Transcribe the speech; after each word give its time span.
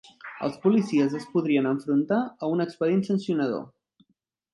Els 0.45 0.55
policies 0.61 1.17
es 1.19 1.27
podrien 1.33 1.67
enfrontar 1.71 2.17
a 2.47 2.49
un 2.55 2.65
expedient 2.65 3.05
sancionador 3.09 3.63